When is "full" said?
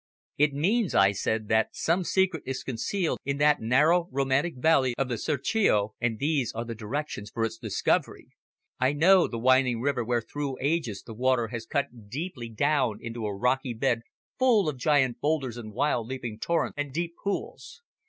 14.39-14.67